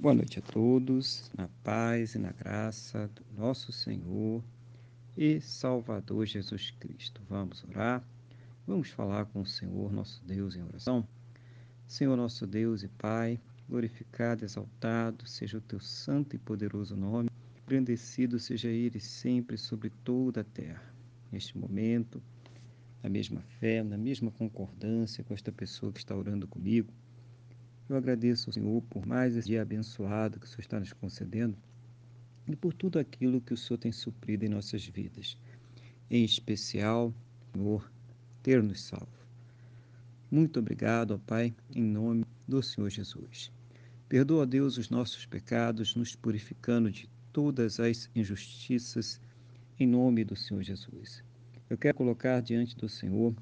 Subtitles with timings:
[0.00, 4.42] Boa noite a todos, na paz e na graça do nosso Senhor
[5.14, 7.20] e Salvador Jesus Cristo.
[7.28, 8.02] Vamos orar,
[8.66, 11.06] vamos falar com o Senhor, nosso Deus, em oração.
[11.86, 17.28] Senhor, nosso Deus e Pai, glorificado, exaltado seja o teu santo e poderoso nome,
[17.62, 20.94] engrandecido seja ele sempre sobre toda a terra.
[21.30, 22.22] Neste momento,
[23.02, 26.90] na mesma fé, na mesma concordância com esta pessoa que está orando comigo,
[27.90, 31.56] eu agradeço ao Senhor por mais esse dia abençoado que o Senhor está nos concedendo
[32.46, 35.36] e por tudo aquilo que o Senhor tem suprido em nossas vidas.
[36.08, 37.12] Em especial,
[37.52, 37.90] Senhor,
[38.42, 39.08] ter nos salvo.
[40.30, 43.50] Muito obrigado, ó Pai, em nome do Senhor Jesus.
[44.08, 49.20] Perdoa, Deus, os nossos pecados, nos purificando de todas as injustiças,
[49.78, 51.24] em nome do Senhor Jesus.
[51.68, 53.34] Eu quero colocar diante do Senhor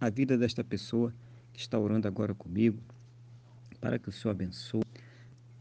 [0.00, 1.14] a vida desta pessoa
[1.52, 2.82] que está orando agora comigo,
[3.80, 4.82] para que o Senhor abençoe,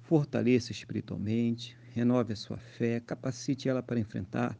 [0.01, 4.57] fortaleça espiritualmente, renove a sua fé, capacite ela para enfrentar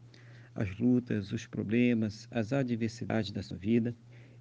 [0.54, 3.94] as lutas, os problemas, as adversidades da sua vida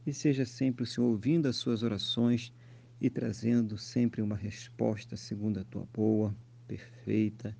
[0.06, 2.52] e seja sempre o Senhor ouvindo as suas orações
[3.00, 6.36] e trazendo sempre uma resposta segundo a tua boa,
[6.68, 7.56] perfeita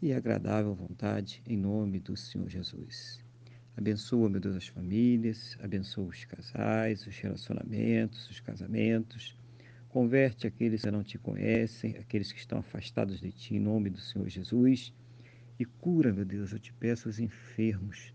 [0.00, 3.20] e agradável vontade, em nome do Senhor Jesus.
[3.76, 9.36] Abençoa, meu Deus, as famílias, abençoa os casais, os relacionamentos, os casamentos
[9.96, 13.98] Converte aqueles que não te conhecem, aqueles que estão afastados de ti, em nome do
[13.98, 14.92] Senhor Jesus.
[15.58, 18.12] E cura, meu Deus, eu te peço, os enfermos,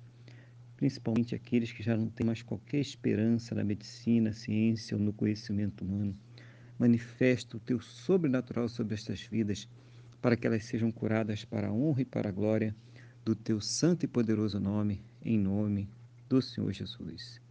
[0.77, 5.83] principalmente aqueles que já não têm mais qualquer esperança na medicina, ciência ou no conhecimento
[5.83, 6.15] humano.
[6.77, 9.67] Manifesta o teu sobrenatural sobre estas vidas,
[10.21, 12.75] para que elas sejam curadas para a honra e para a glória
[13.25, 15.89] do teu santo e poderoso nome, em nome
[16.29, 17.41] do Senhor Jesus.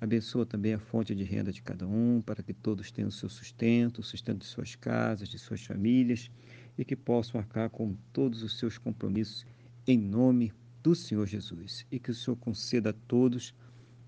[0.00, 3.28] Abençoa também a fonte de renda de cada um, para que todos tenham o seu
[3.28, 6.30] sustento, o sustento de suas casas, de suas famílias
[6.78, 9.44] e que possam arcar com todos os seus compromissos
[9.86, 10.52] em nome
[10.84, 11.84] do Senhor Jesus.
[11.90, 13.52] E que o Senhor conceda a todos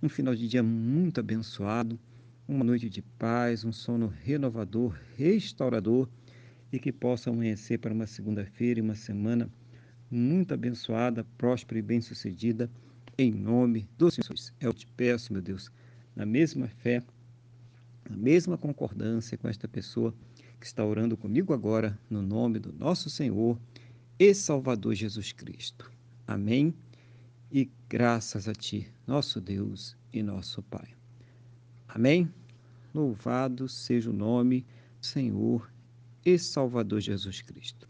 [0.01, 1.99] um final de dia muito abençoado,
[2.47, 6.09] uma noite de paz, um sono renovador, restaurador
[6.73, 9.51] e que possa amanhecer para uma segunda-feira e uma semana
[10.09, 12.71] muito abençoada, próspera e bem-sucedida
[13.21, 14.51] em nome do Senhor Jesus.
[14.59, 15.71] Eu te peço, meu Deus,
[16.17, 17.03] na mesma fé,
[18.09, 20.15] na mesma concordância com esta pessoa
[20.59, 23.61] que está orando comigo agora, no nome do nosso Senhor
[24.19, 25.93] e Salvador Jesus Cristo.
[26.27, 26.75] Amém.
[27.53, 30.89] E graças a Ti, nosso Deus e nosso Pai.
[31.89, 32.33] Amém.
[32.95, 34.65] Louvado seja o nome
[34.99, 35.71] do Senhor
[36.25, 37.87] e Salvador Jesus Cristo.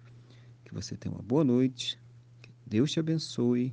[0.64, 2.00] Que você tenha uma boa noite,
[2.42, 3.72] que Deus te abençoe